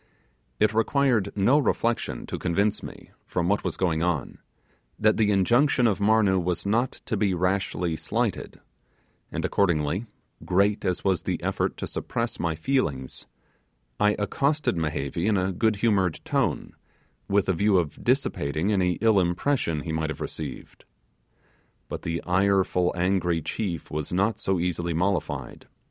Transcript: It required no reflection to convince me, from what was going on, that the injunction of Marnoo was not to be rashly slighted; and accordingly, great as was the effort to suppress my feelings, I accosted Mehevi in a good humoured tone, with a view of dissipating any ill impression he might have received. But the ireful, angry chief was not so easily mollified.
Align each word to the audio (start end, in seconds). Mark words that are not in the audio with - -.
It 0.59 0.73
required 0.73 1.31
no 1.35 1.59
reflection 1.59 2.25
to 2.25 2.39
convince 2.39 2.81
me, 2.81 3.11
from 3.27 3.47
what 3.47 3.63
was 3.63 3.77
going 3.77 4.01
on, 4.01 4.39
that 4.97 5.15
the 5.17 5.29
injunction 5.29 5.85
of 5.85 5.99
Marnoo 5.99 6.39
was 6.39 6.65
not 6.65 6.93
to 7.05 7.15
be 7.15 7.35
rashly 7.35 7.95
slighted; 7.95 8.59
and 9.31 9.45
accordingly, 9.45 10.07
great 10.43 10.83
as 10.85 11.03
was 11.03 11.21
the 11.21 11.39
effort 11.43 11.77
to 11.77 11.85
suppress 11.85 12.39
my 12.39 12.55
feelings, 12.55 13.27
I 13.99 14.15
accosted 14.17 14.75
Mehevi 14.75 15.27
in 15.27 15.37
a 15.37 15.51
good 15.51 15.75
humoured 15.75 16.19
tone, 16.25 16.73
with 17.27 17.47
a 17.47 17.53
view 17.53 17.77
of 17.77 18.03
dissipating 18.03 18.71
any 18.71 18.93
ill 19.01 19.19
impression 19.19 19.81
he 19.81 19.91
might 19.91 20.09
have 20.09 20.19
received. 20.19 20.83
But 21.89 22.01
the 22.01 22.23
ireful, 22.25 22.91
angry 22.95 23.39
chief 23.43 23.91
was 23.91 24.11
not 24.11 24.39
so 24.39 24.59
easily 24.59 24.95
mollified. 24.95 25.67